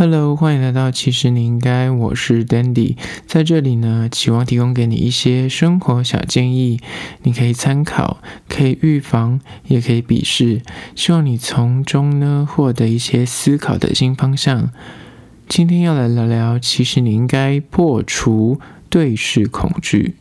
[0.00, 6.78] Hello，欢迎来到其实你应该，我是 Dandy，在这里呢，期望提供给你一些生活小建议，
[7.24, 10.62] 你可以参考，可以预防，也可以鄙视，
[10.94, 14.70] 希望你从中呢获得一些思考的新方向。
[15.48, 20.14] 今天要来聊聊，其实你应该破除对视恐惧。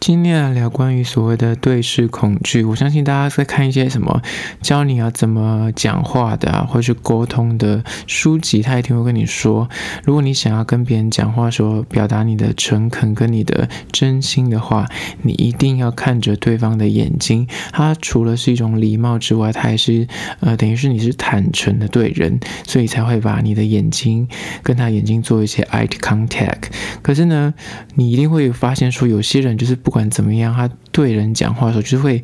[0.00, 4.20] 今天来聊关于所谓的对视恐惧，我相信大家在看一些什么
[4.60, 9.68] 教你要怎么讲话的啊，或是沟通的书籍，他一定会跟你说，
[10.04, 14.86] 如果你想要跟别人讲话说，表达你的诚恳跟你的真心的话，
[15.22, 17.46] 你一定要看着对方的眼睛。
[17.72, 20.06] 它除了是一种礼貌之外，它还是
[20.40, 24.28] 呃，等于是你是坦诚的对人，所以才会把你的眼睛
[24.62, 26.64] 跟他眼睛做一些 eye contact。
[27.00, 27.54] 可是呢，
[27.94, 29.94] 你一定会发现说，有些人就是不。
[29.94, 32.20] 管怎么样，他对人讲话的时候，就是会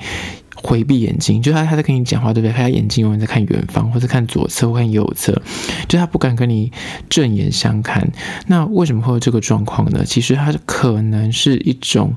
[0.56, 2.52] 回避眼睛，就他他在跟你讲话，对不对？
[2.52, 5.40] 他眼睛永远在看远方，或者看左侧或看右侧，
[5.86, 6.72] 就他不敢跟你
[7.08, 8.10] 正眼相看。
[8.48, 10.02] 那为什么会有这个状况呢？
[10.04, 12.12] 其实他可能是一种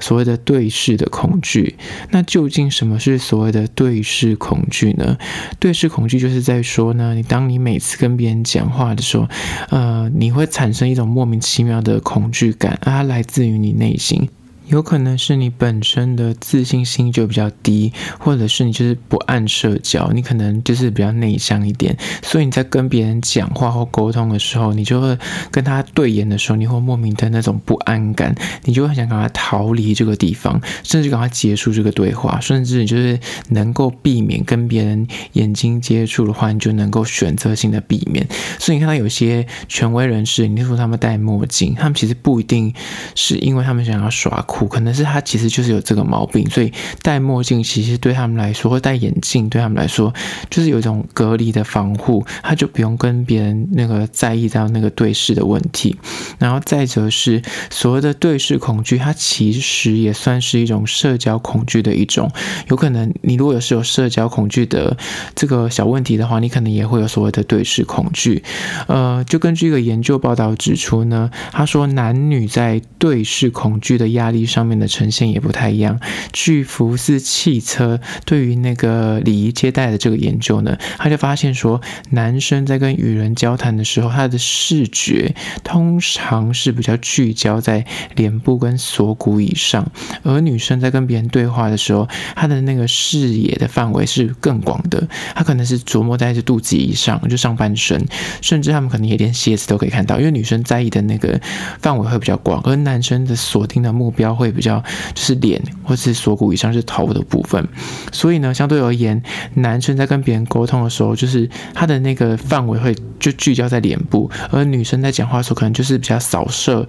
[0.00, 1.76] 所谓的对视的恐惧。
[2.10, 5.16] 那究竟什么是所谓的对视恐惧呢？
[5.60, 9.28] 对视恐惧就是在说呢，你当你每次跟别人讲话的时候，
[9.70, 14.28] 呃，你会产生一种莫名其妙的恐惧感，而它来自于你内心。
[14.68, 25.16] 有可能是你本身的自信心就比较低，或者是你就是不按社交，你可能就是比较内向一点，所以你在跟别人讲话或沟通的时候，你就会
[25.52, 33.18] 跟他对眼的时候，你会莫名的那种不安感，你就会很想赶快逃离这个地方，甚至赶快结束这个对话，甚至你就是
[33.50, 38.26] 能够避免跟别人眼睛接触的话，你就能够选择性的避免。
[38.58, 42.74] 所以你看到有些权威人士，你说他们戴墨镜，他们其实不一定
[43.14, 44.55] 是因为他们想要耍酷。
[44.64, 50.14] 可能是他其实就是有这个毛病，所以戴墨镜其实对他们来说，或戴眼镜对他们来说，
[50.48, 55.96] 就是有一种隔离的防护，他就不用跟别人那个在意到那个对视的问题。
[56.38, 62.30] 然后再者是所谓的对视恐惧，它其实也算是一种社交恐惧的一种。
[62.68, 64.96] 有可能你如果有是有社交恐惧的
[65.34, 68.42] 这个小问题的话，你可能也会有所谓的对视恐惧。
[68.86, 74.45] 呃，就根据一个研究报道指出呢，他说男女在对视恐惧的压力。
[74.46, 76.00] 上面的呈现也不太一样。
[76.32, 81.80] 据福斯汽车对于那个礼仪接待的这个研究呢，他就发现说，
[82.10, 89.90] 男生在跟与人交谈的时候，他的视觉通常是比较聚焦在脸部跟锁骨以上，
[90.22, 98.06] 而女生在跟别人对话的时候，她的那个视野的范围是更广的，她可能是琢磨在这肚子以上，就上半身，
[98.42, 101.40] 甚至他们可能也连鞋子都可以看到，因为女生在意的那个
[101.80, 104.35] 范围会比较广，而男生的锁定的目标。
[104.36, 104.78] 会比较
[105.14, 107.66] 就是脸或是锁骨以上是头的部分，
[108.12, 109.22] 所以呢，相对而言，
[109.54, 116.86] 男生在跟别人沟通的时候，就是他的那个范围会就聚焦在脸部，而女生在讲话的时候，可能就是比较扫射。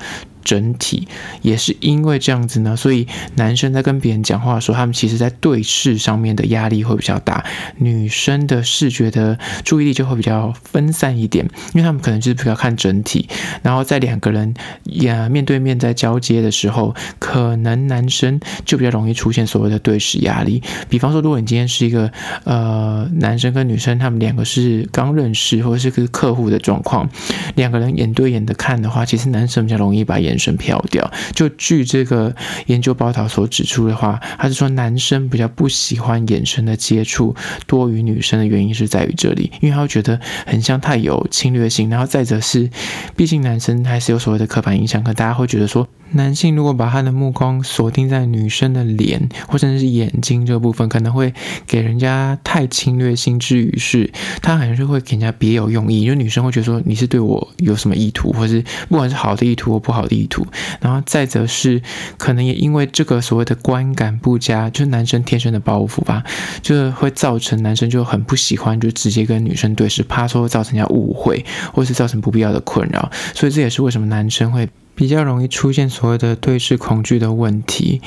[0.48, 1.06] 整体
[1.42, 7.44] 也是因为这样子呢，所以男生在跟别人讲话的时候，他们其实在对视上面的压力会比较大，
[7.76, 13.28] 女生的视觉的注意力就会比较分散一点，因为他们可能就是比较看整体，
[13.62, 14.54] 然后在两个人
[14.86, 20.64] 呀面对面在交接的时候，可能男生就比较容易出现所谓的对视压力。
[20.88, 22.10] 比方说，如果你今天是一个
[22.46, 27.10] 呃男生跟女生，他们两个是刚认识或者是个客户的状况，
[27.56, 30.37] 两个人眼对眼的看的话，其实男生比较容易把眼。
[30.38, 31.12] 女生飘掉。
[31.34, 32.36] 就据这个
[32.68, 41.90] 研究报道所指出的话，他是说男生比较不喜欢眼神的接触多于女生的原因是在于这里，因为他会觉得很像太有侵略性。
[41.90, 42.70] 然后再者是，
[43.16, 45.88] 毕竟男生还是有所谓的刻板印象，可大家会觉得说。
[46.12, 51.34] 男性如果把他的目光锁定在女生的脸或者是眼睛这个部分，可能会
[51.66, 60.46] 给人家太侵略性之余是，他好像是会给人家别有用意，因为女生会觉得说你是对我有什么意图，或是不管是好的意图或不好的意图。
[60.80, 61.82] 然后再则是，
[62.18, 66.24] 可能也因为这个所谓的观感不佳，就是男生天生的包袱吧，
[66.62, 73.12] 就会造成男生就很不喜欢就直接跟女生对视，怕说会造成人家误会，或是造成不必要的困扰。
[73.34, 74.68] 所以这也是为什么男生会。
[74.98, 78.02] 比较容易出现所谓的对视恐惧的问题，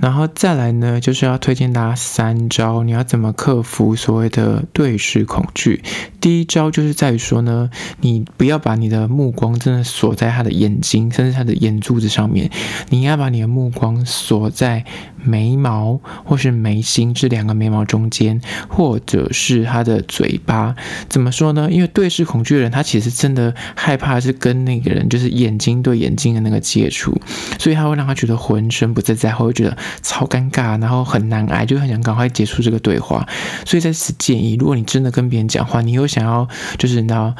[0.00, 5.84] 然后再来呢，就是要推荐大家三招，你要怎么克服所谓的对视恐惧？
[6.20, 12.50] 第一招就是在于说呢，你不要把你的目光真的锁在他的眼睛，甚至他的眼珠子上面，
[12.90, 14.84] 你应该把你的目光锁在
[15.22, 20.74] 眉毛或是眉心这两个眉毛中间，或者是他的嘴巴。
[21.08, 21.70] 怎么说呢？
[21.70, 26.31] 因为对视恐惧的人，他其实真的害怕是跟那个人就是眼睛对眼睛。
[26.34, 27.20] 的那个接触，
[27.58, 33.26] 所以他会让他觉得浑身不自在，会觉得超尴尬，然后很难挨，就很想赶快结束这个对话。
[33.64, 36.46] 所以在此建议，如果你真的跟别人讲话，你有想要
[36.78, 37.34] 就是你要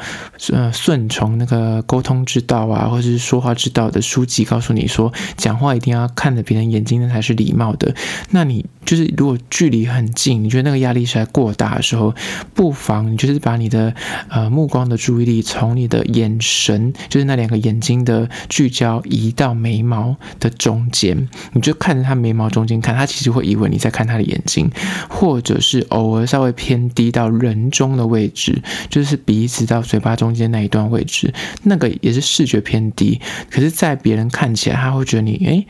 [0.51, 7.93] 呃顺从那个沟通之道啊，或者是说话之道的书籍告诉你说，讲话一定要看着别人眼睛，那才是礼貌的。
[8.31, 12.13] 那你就是如果距离很近，你觉得那个压力实在过大的时候，
[12.53, 13.93] 不妨你就是把你的
[14.29, 24.69] 呃目光的注意力从你的眼神，就是那两个眼睛的聚焦移到眉毛的中间，你就看着他眉毛中间看，他其实会以为你在看他的眼睛，
[25.09, 31.33] 或者是偶尔稍微偏低到人中的位置，就是鼻子到嘴巴中间那一段位置，
[31.63, 33.19] 那个也是视觉偏低，
[33.49, 35.67] 可是，在别人看起来，他会觉得你诶。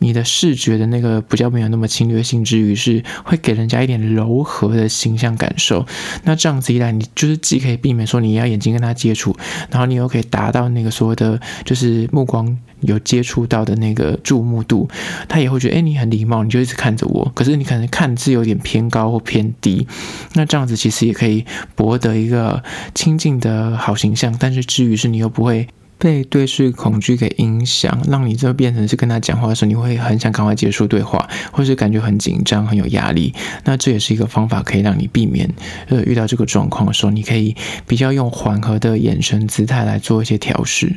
[0.00, 5.86] 你的视觉的那个比较没有那么侵略性之余，是会给人家一点柔和的形象感受。
[6.24, 9.36] 那这样子一来，你就是既可以避免说你要眼睛跟他接触，
[9.70, 14.88] 然后你又可以达到那个所谓的就是目光有接触到的那个注目度，
[15.28, 17.30] 他也会觉得哎，你很礼貌，你就一直看着我。
[17.34, 19.86] 可是你可能看是有点偏高或偏低，
[20.34, 22.62] 那这样子其实也可以博得一个
[22.94, 25.66] 亲近的好形象，但是至于是你又不会。
[25.98, 33.34] 被对视恐惧给影响，让你就变成是跟他讲话的时候，你会很想赶快结束对话，或是感觉很紧张、很有压力。
[33.64, 35.52] 那这也是一个方法，可以让你避免
[35.88, 37.56] 呃遇到这个状况的时候，你可以
[37.86, 40.96] 比较用缓和的眼神姿态来做一些调试。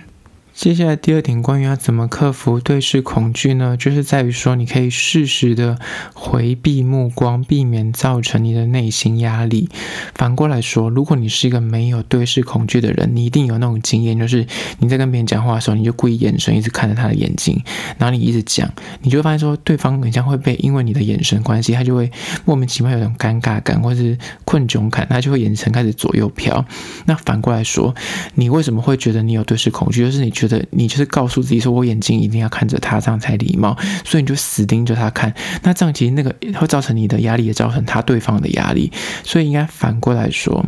[0.62, 3.75] 接下来第二点，关于要怎么克服对视恐惧呢？
[3.75, 5.80] 就是在于说，你可以适时的
[6.13, 9.69] 回避目光，避免造成你的内心压力。
[10.13, 14.46] 反过来说，如果你是一个没有对视恐惧的人，你一定有那种经验，就是
[14.78, 17.60] 你在跟别人讲话的时候，你就故意眼神一直看着他的眼睛，
[17.98, 18.72] 然后你一直讲，
[19.02, 22.12] 你就会发现说，对方很像会被因为你的眼神关系，他就会
[22.46, 24.16] 莫名其妙有种尴尬感，或是
[24.46, 26.63] 困窘感，他就会眼神开始左右飘。
[27.06, 27.96] 那反过来说，
[28.36, 30.06] 你为什么会觉得你有对视恐惧？
[30.06, 30.50] 就是你觉得。
[30.71, 33.77] 你就是告诉自己说，我眼睛一定要看着他，这样才礼貌。
[34.03, 35.33] 所以你就死盯着他看，
[35.63, 38.92] 那这样其实那个会造成你的压力，也造成他对方的压力。
[39.24, 40.65] 所以应该反过来说，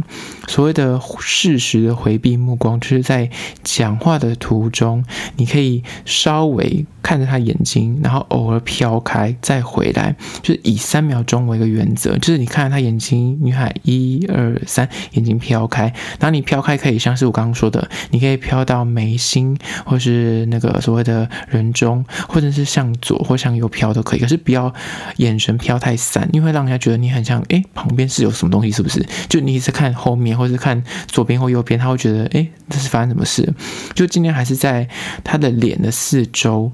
[0.47, 3.29] 所谓的适时的回避目光，就是在
[3.63, 5.03] 讲话的途中，
[5.37, 12.17] 你可以稍微看着他眼睛，然后偶尔飘开再回来，就是以三秒钟为一个原则。
[12.17, 15.85] 就是你看着他眼睛，女孩一二三，眼睛飘开，
[16.19, 19.57] 然后你飘开可以像是我刚刚说的，你可以飘到眉心。
[19.85, 24.73] 或是那个所谓的人中，或者是向左或向右飘都可以，可是不要
[25.17, 29.05] 眼神飘太散，因为让人家觉得你很像，诶，旁边是有什么东西，是不是？
[29.27, 33.53] 就你一直看后面，或是看左边或右边，他会觉得，诶，这是发生什么事？
[33.93, 34.87] 就尽量还是在
[35.23, 36.71] 他的脸的四周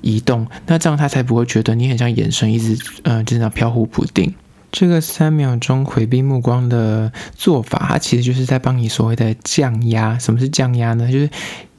[0.00, 4.34] 移动，那这样他才不会觉得你很像眼神一直，呃，就是那飘忽不定。
[4.70, 10.18] 这个三秒钟回避目光的做法，它其实就是在帮你所谓的降压。
[10.18, 11.12] 什么是降压呢？
[11.12, 11.28] 就是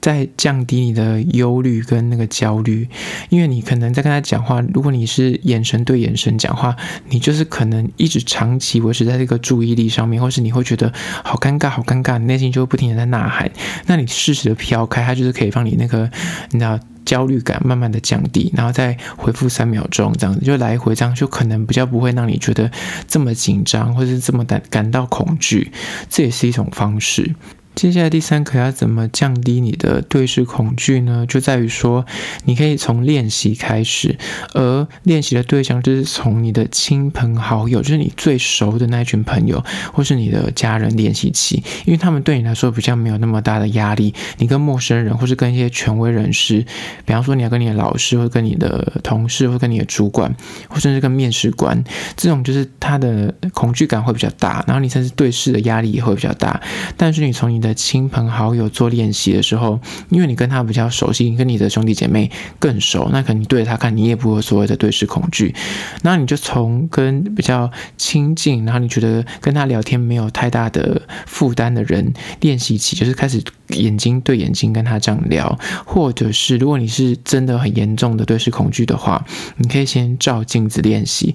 [0.04, 2.86] 在降低你的忧虑跟那个焦虑，
[3.30, 6.76] 因为你可能在跟他讲话，如果你是眼神对眼神讲话，
[7.08, 10.92] 你就是可能一直长期维持在这个注意力上面，或是你会觉得
[11.24, 13.50] 好尴尬，好尴尬，你内心就会不停的在呐喊。
[13.86, 16.12] 那你适时的飘开，它就是可以让你那个，
[16.52, 22.70] 你知道，焦虑感慢慢的降低，然后再回复三秒钟，这样子就来回这样，就可能比较不会让你觉得
[23.08, 25.72] 这么紧张，或是这么感感到恐惧，
[26.10, 27.34] 这也是一种方式。
[27.76, 31.26] 接下来第三课要怎么降低你的对视恐惧呢？
[31.28, 32.06] 就在于说，
[32.46, 34.18] 你可以从练习开始，
[34.54, 44.14] 而练习的对象就是从你的亲朋好友，就是你最熟的那一群朋友，或是你的家人练习起，因为他们对你来说比较没有那么大的压力。
[44.38, 46.66] 你跟陌生人，或是跟一些权威人士，
[47.06, 50.34] 比方说你要跟你的老师，或跟你的同事，或跟你的主管，
[50.70, 51.84] 或甚至跟面试官，
[52.16, 56.62] 这种就是他的恐惧感会比较大，然后你甚至对视的压力也会比较大。
[56.96, 59.80] 但是你从你的亲朋好友做练习的时候，
[60.10, 62.30] 因为你跟他比较熟悉，你跟你的兄弟姐妹
[62.60, 65.56] 更熟，那可能你对着他看，你也不会所谓的对视恐惧。
[66.04, 79.26] 那你就从跟比较亲近，然后你觉得跟他聊天没有太大的负担的人练习起，就是开始眼睛对眼睛跟他这样聊，或者是如果你是真的很严重的对视恐惧的话，
[79.58, 81.34] 你可以先照镜子练习。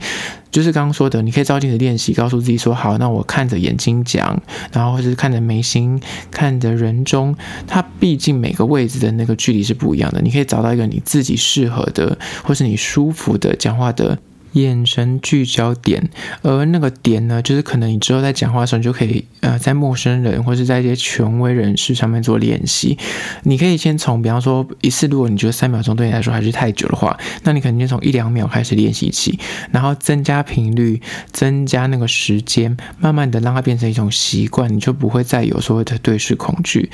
[0.51, 4.41] 就是刚刚说的，你可以照镜子练习，告诉自己说：“好，那我看着眼睛讲，
[4.73, 6.01] 然后或者是看着眉心，
[6.31, 7.35] 看着人中，
[7.67, 10.21] 它毕竟每个位置的那个距离是不一样的。
[10.23, 14.19] 你可以找到一个你自己适合的，或是你舒服的讲话的
[14.53, 16.09] 眼神聚焦点，
[16.43, 22.99] 而那个点呢，就是可能你之后在讲话的时候，你就可以呃，在陌生人或是在一些权威人士上面做练习。
[23.43, 29.39] 你可以先从，比方说一次，如果你觉得三秒钟对你来说还是太久的话，那你可能就从一两秒开始练习起，
[29.71, 31.01] 然后增加频率，
[31.33, 36.91] 增加那个时间，慢慢的让它变成一种习惯，你就不会再有所谓的对视恐惧。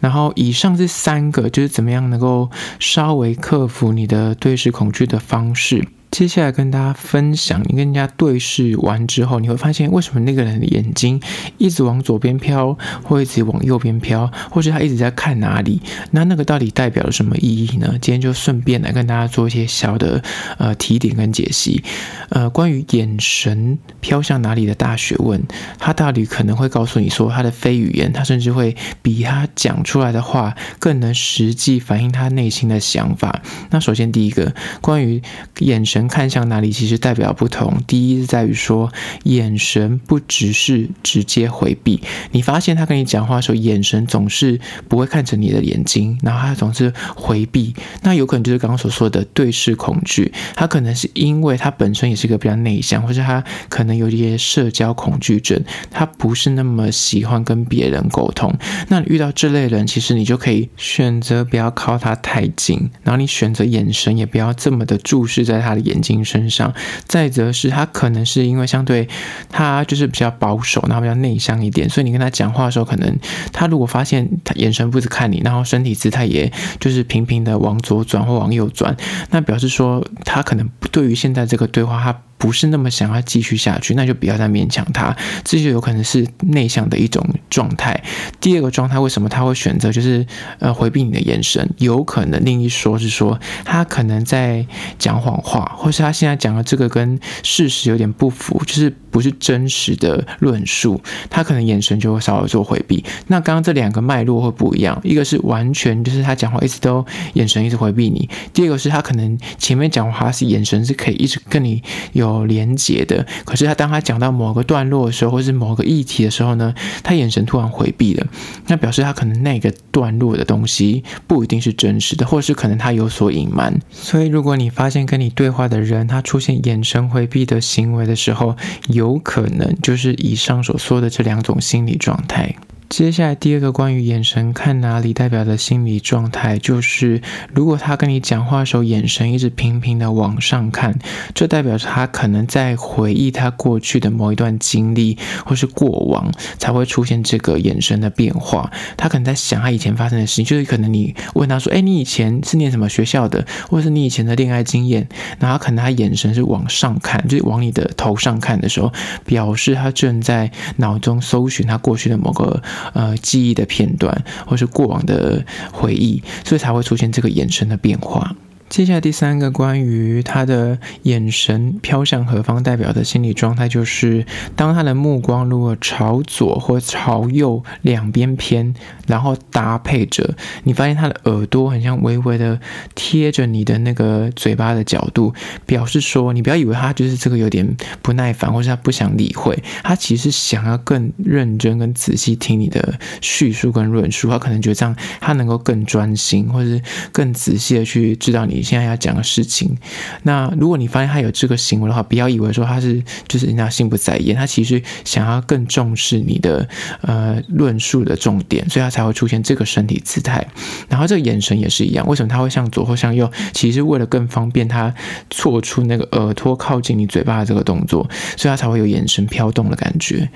[0.00, 5.86] 然后以上这三个，就是怎么样能够稍微克服你的对视恐惧的方式。
[6.16, 11.20] 接下来跟大家分享，你跟人家对视完之后，你会发现为什么那个人的眼睛
[11.58, 15.82] 一直往左边飘，或一直往右边飘，或是他一直在看哪里？
[16.12, 17.98] 那那个到底代表了什么意义呢？
[18.00, 20.22] 今天就顺便来跟大家做一些小的
[20.56, 21.84] 呃提点跟解析。
[22.30, 25.42] 呃，关于眼神飘向哪里的大学问，
[25.78, 33.42] 他到底可能会告诉你说他的非语言，他甚至会比他讲出来的话更能实际反映他内心的想法。
[33.68, 35.20] 那首先第一个，关于
[35.58, 36.05] 眼神。
[36.08, 37.82] 看向哪里，其实代表不同。
[37.86, 38.92] 第一是在于说，
[39.24, 42.00] 眼神不只是直接回避。
[42.30, 47.74] 你发现他跟你讲话的时候，眼神总是不会看着你的眼睛，然后他总是回避。
[48.02, 50.32] 那有可能就是刚刚所说的对视恐惧。
[50.54, 55.60] 他可能是因为他本身也是一个比较内向，或者他可能有一些社交恐惧症，
[55.90, 58.56] 他不是那么喜欢跟别人沟通。
[58.88, 65.95] 那你遇到这类人，其实你就可以选择不要靠他太近，然后你选择眼神也不要这么的注视在他的眼。
[65.96, 66.74] 眼睛身上，
[67.06, 69.08] 再则是他可能是因为相对
[69.48, 73.18] 他就是比较保守，然后比较内向一点，所以你跟他讲话的时候，可能
[73.52, 78.94] 他如果发现他眼神不是看你，然后身体姿态也就是频频的往左转或往右转，
[79.30, 82.20] 那表示说他可能对于现在这个对话他。
[82.38, 85.16] 不是那么想要继续下去，那就不要再勉强他。
[85.44, 88.02] 这就有可能是内向的一种状态。
[88.40, 90.26] 第二个状态，为什么他会选择就是
[90.58, 91.68] 呃回避你的眼神？
[91.78, 94.66] 有可能另一说是说他可能在
[94.98, 103.02] 讲谎话，或是他现在讲的这个跟事实有点不符，就是不是真实的论述，他可能眼神就会稍微做回避。
[103.28, 107.02] 那刚刚这两个脉络会不一样，一个是完全就是他讲话一直都
[107.34, 111.82] 眼神一直回避你，第二个是他可能前面讲话是眼神是可以一直跟你
[112.12, 112.26] 有。
[112.46, 118.26] 连接的，可是他当他讲到某个段落的时候，或是某个议题的时候呢，他眼神突然回避了，
[118.66, 123.80] 那表示他可能那个段落的东西不一定是真实的，或是可能他有所隐瞒。
[123.90, 128.56] 所以，如果你发现跟你对话的人他出现眼神回避的行为的时候，
[128.88, 132.54] 有有可能就是以上所说的这两种心理状态。
[132.88, 137.20] 接下来第二个关于眼神看哪里代表的心理状态，就是
[137.52, 140.96] 如果他跟你讲话的时候，眼神一直频频的往上看，
[141.34, 148.70] 这代表他可能在回忆他过去的某一段经历，或是过往才会出现这个眼神的变化。
[148.96, 153.44] 他可能在想他以前发生的事情，就是可能你问他说：“哎，你以前是念什么学校的？
[153.68, 155.08] 或是你以前的恋爱经验？”
[155.40, 158.92] 然后可能他眼神是往上看，就是往你的头上看的时候，
[159.24, 162.62] 表示他正在脑中搜寻他过去的某个。
[162.94, 168.34] 呃，记忆的片段，或是过往的回忆，所以才会出现这个眼神的变化。
[168.68, 178.74] 接下来第三个关于他的眼神飘向何方代表的心理状态，就是当他的目光如果朝左或朝右两边偏，
[179.06, 182.60] 然后搭配着你发现他的耳朵很像微微的
[182.94, 185.32] 贴着你的那个嘴巴的角度，
[185.64, 196.82] 表示说你不要以为他就是这个有点不耐烦，或是他不想理会，他其实想要更认真、跟仔细听你的叙述跟论述，他可能觉得这样他能够更专心，或是
[197.12, 198.55] 更仔细的去知道你。
[198.56, 199.76] 你现在要讲的事情，
[200.22, 206.68] 那如果你发现他有这个行为的话，不要以为说他是就是人家心不在焉，他其实想要更重视你的
[207.02, 210.46] 呃论述的重点，所以他才会出现这个身体姿态。
[210.88, 213.30] 然后这个眼神也是一样，为什么他会向左或向右？
[213.52, 214.94] 其实为了更方便他
[215.30, 220.28] 做出那个耳朵靠近你嘴巴的这个动作，所以他才会有眼神飘动的感觉。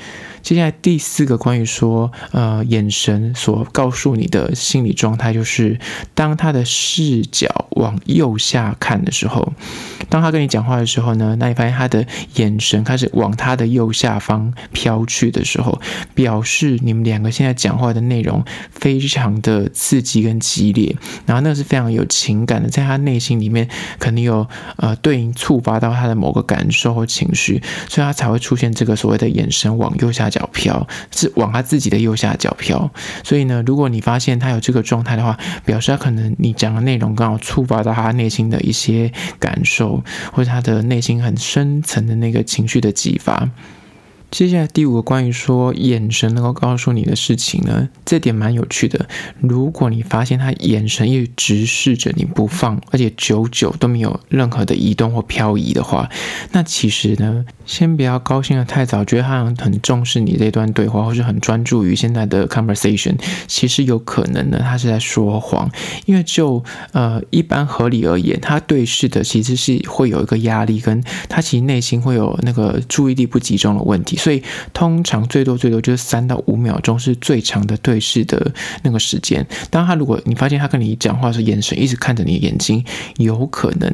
[0.42, 5.78] 接下来第四个关于说，呃，眼神所告诉你的心理状态，就是
[6.14, 9.52] 当他的视角往右下看的时候，
[10.08, 15.80] 当他跟你讲话的时候呢，那你发现他的眼神开始往他的右下方飘去的时候，
[16.14, 32.90] 表示你们两个现在讲话的内容非常的刺激跟激烈，然后那是非常有情感的，在他内心里面肯定有呃对应触发到他的某个感受或情绪，所以他才会出现这个所谓的眼神往右下角飘，是往他自己的右下角飘。
[33.22, 40.02] 所以呢，如果你发现他有这个状态的话，表示他可能你讲的内容刚好触发到他内心的一些感受，
[40.32, 43.48] 或者他的内心很深层的那个情绪的激发。
[44.30, 49.08] 接下来第五个关于说眼神能够告诉你的事情呢，这点蛮有趣的。
[49.40, 56.08] 如果你发现他眼神一直直视着你不放，而且久久都没有任何的移动或漂移的话，
[56.52, 63.16] 那其实呢，先不要高兴的太早，觉得他好像很重视你这段对话，或是很专注于现在的 conversation。
[63.48, 65.68] 其实有可能呢，他是在说谎，
[66.06, 74.19] 因为就呃一般合理而言，他对视的其实是会有一个压力，跟他其实内心会有那个注意力不集中的问题。
[74.20, 74.42] 所以
[74.74, 79.46] 通常最多最多就是三到五秒钟是最长的对视的那个时间。
[79.70, 82.84] 当他如果你发现他跟你讲话的时候，眼神一直看着你的眼睛，
[83.16, 83.90] 有可能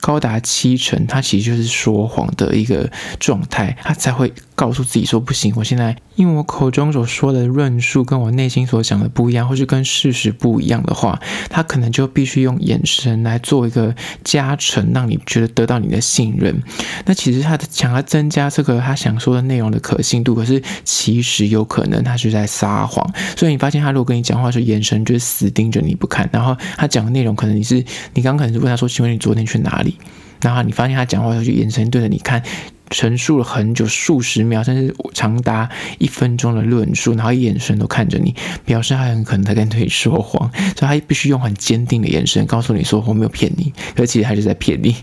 [0.00, 16.60] 高达七成他其实就是说谎的一个状态，他才会告诉自己说不行，我现在因为我口中所说的论述跟我内心所想的不一样，或是跟事实不一样的话，他可能就必须用眼神来做一个加成，让你觉得得到你的信任。
[17.06, 19.68] 那其实他想要增加这个他想说的内容。
[19.68, 27.84] 的可信度，可是其实有可能他是在撒谎，所以你发现他如果跟你讲话的时候，眼神就是死盯着你不看，然后他讲的内容可能你是
[28.14, 29.98] 你刚可能是问他说，请问你昨天去哪里？
[30.40, 32.42] 然后你发现他讲话的时候就眼神对着你看。
[32.90, 35.68] 陈述了很久，数十秒，甚至长达
[35.98, 44.96] 一分钟的论述，然后眼神都看着你，表示他很可能在跟你说谎，所以他必须用很坚定的眼神告诉你说我没有骗你，可其实还是在骗你。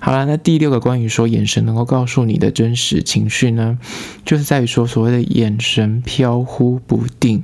[0.00, 3.78] 好了，那第六个关于说眼神能够告诉你的真实情绪呢，
[4.24, 7.42] 就是在于说所谓的眼神飘忽不定。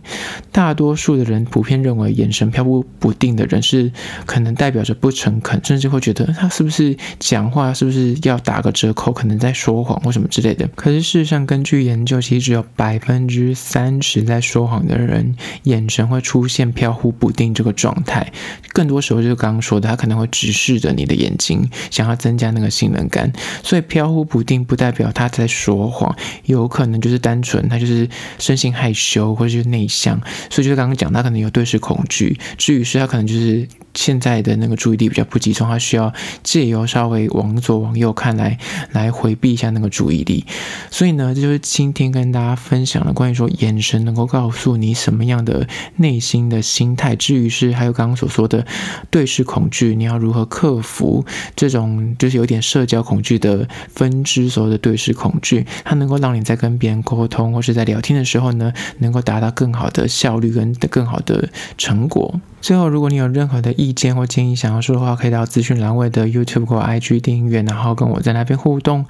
[0.52, 3.90] 大多数的人普遍认为眼神飘忽不定的人是
[4.26, 9.79] 可能代表着不诚恳，甚至会觉得他是不是讲话是不是要打个折扣，可能在说。
[9.80, 18.30] 说谎或什么之类的，可是事实上，根据研究，其实只有百分之三十在说谎的人，眼神会出现飘忽不定这个状态。
[18.74, 23.32] 更多时候就是刚刚说的，他可能会直视着你的眼睛，想要增加那个信任感。
[23.62, 28.06] 所以飘忽不定不代表他在说谎，有可能就是单纯他就是
[28.38, 30.20] 生性害羞或者是内向。
[30.50, 32.38] 所以就是刚刚讲，他可能有对视恐惧。
[32.58, 33.66] 至于是他可能就是。
[33.94, 38.58] 现在的那个注意力比较不集中，他需要借由稍微往左往右看来，
[38.92, 40.44] 来回避一下那个注意力。
[40.90, 45.66] 所以呢，这就是今天跟大家分享的关于说眼神能够告诉你什么样的
[45.96, 47.16] 内心的心态。
[47.16, 48.66] 至于是还有刚刚所说的
[49.10, 51.24] 对视恐惧，你要如何克服
[51.56, 62.40] 这种就是有点社交恐惧的分支所谓的对视恐惧，它能够让你在跟别人沟通或是在聊天的时候呢，能够达到更好的效率跟更好的成果。
[62.60, 69.06] 最后，如果你有任何的意见或建议想要说的话，可以到资讯栏位的 YouTube 或 IG 订阅，然后跟我在那边互动。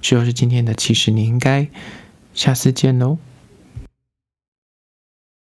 [0.00, 1.68] 这就是今天的，其实你应该
[2.32, 3.18] 下次见喽。